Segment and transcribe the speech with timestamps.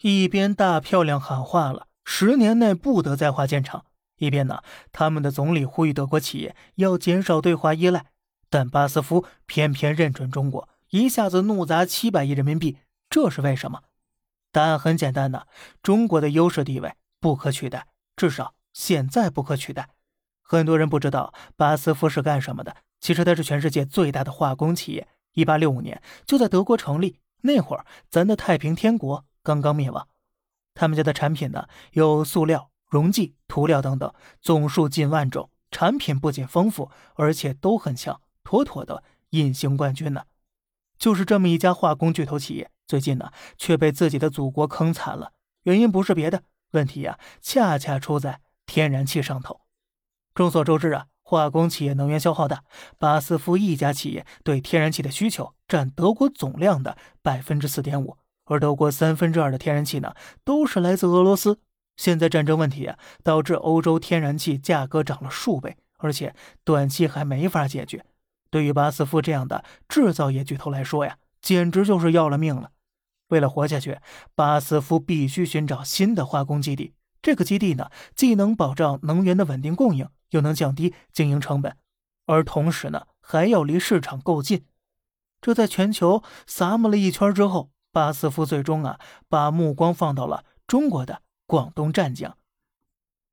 [0.00, 3.84] 一边大漂亮喊话了十年内不得在华建厂，
[4.18, 8.06] 一边呢，他们的总理呼吁德国企业要减少对华依赖。
[8.48, 12.78] 但巴斯夫偏偏认准中国，一下子怒砸七百亿人民币，
[13.10, 13.82] 这是为什么？
[14.52, 15.46] 答案很简单呐，
[15.82, 19.90] 中国的优势地位不可取代，至少现在不可取代。
[20.40, 25.08] 很多人不知道巴斯夫是干什么的，其实他是全世界最大的化工企业。
[25.34, 30.06] 一八六五年就在德国成立，那会儿咱的太平天国刚刚灭亡。
[30.74, 34.12] 他们家的产品呢，有塑料、溶剂、涂料等等，
[34.42, 38.20] 总数近万种，产品不仅丰富，而且都很强。
[38.44, 40.24] 妥妥的隐形冠军呢，
[40.98, 45.32] 就是这么一家化工巨头企业，最近呢却被自己的祖国坑惨了。
[45.62, 46.42] 原因不是别的，
[46.72, 49.62] 问题呀恰恰出在天然气上头。
[50.34, 52.64] 众所周知啊，化工企业能源消耗大，
[52.98, 58.16] 巴斯夫一家企业对天然气的需求占德国总量的百分之四点五，
[58.48, 61.60] 而德国三分之二的天然气呢都是来自俄罗斯。
[61.96, 68.04] 现在战争问题啊，导致欧洲天然气价格涨了数倍，而且短期还没法解决。
[68.50, 72.70] 对于巴斯夫这样的制造业巨头来说呀，简直就是要了命了。
[73.28, 73.98] 为了活下去，
[74.34, 76.94] 巴斯夫必须寻找新的化工基地。
[77.20, 81.76] 这个基地呢，既能保障能源的稳定供应，又能降低经营成本，
[82.26, 84.64] 而同时呢，还要离市场够近。
[85.40, 92.38] 这在全球撒摸了一圈之后，巴斯夫最终啊，把目光放到了中国的广东湛江。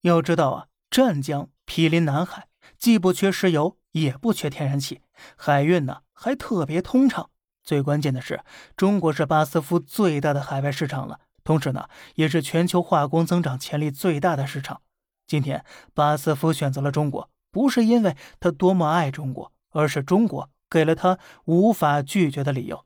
[0.00, 2.48] 要知道啊，湛江毗邻南海，
[2.78, 3.76] 既不缺石油。
[3.92, 5.02] 也不缺天然气，
[5.36, 7.28] 海运呢还特别通畅。
[7.62, 8.42] 最关键的是，
[8.74, 14.80] 中国是巴斯夫最大的海外市场了，同时呢，也是全球化工增长潜力最大的市场。
[15.26, 22.84] 今天，巴斯夫选择了中国，不是因为他多么爱中国，而是中国给了他无法拒绝的理由。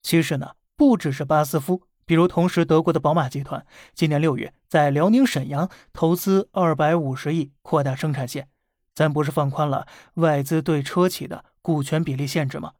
[0.00, 8.48] 其实呢，不只是巴斯夫，比如同时德国的宝马集团，今年六月在辽宁沈阳投资二百五十亿扩大生产线。
[8.94, 12.72] 咱不是放宽了外资对车企的股权比例限制吗？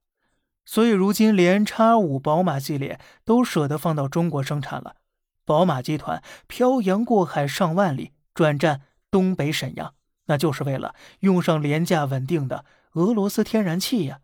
[0.64, 4.96] 所以如今连叉五宝马系列都舍得放到中国生产了。
[5.44, 9.92] 宝马集团漂洋过海上万里，转战东北沈阳，
[10.24, 14.20] 那就是为了用上廉价稳定的俄罗斯天然气呀！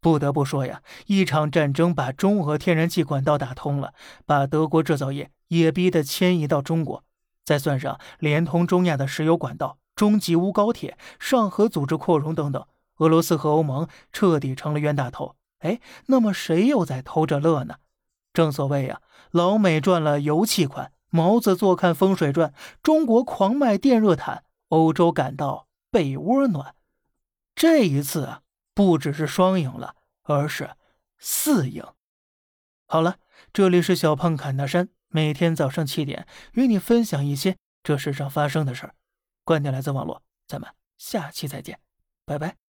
[0.00, 7.04] 不得不说呀，一场战争把中俄天然气管道打通了，把德国制造业也逼得迁移到中国，
[7.44, 9.78] 再算上连通中亚的石油管道。
[9.96, 12.66] 中吉乌高铁、上合组织扩容等等，
[12.98, 15.36] 俄罗斯和欧盟彻底成了冤大头。
[15.60, 17.76] 哎，那么谁又在偷着乐呢？
[18.34, 22.52] 正所谓呀，老美赚了油气款，毛子坐看风水转，
[22.82, 26.74] 中国狂卖电热毯，欧洲感到被窝暖。
[27.54, 28.42] 这一次啊，
[28.76, 30.76] 不只是双赢了，而是
[31.16, 31.82] 四赢。
[32.86, 33.18] 好了，
[33.54, 38.94] 这里是小胖侃大山，每天早上七点与你分享一些这世上发生的事儿。
[39.44, 41.80] 观点来自网络，咱们下期再见，
[42.26, 42.65] 拜拜。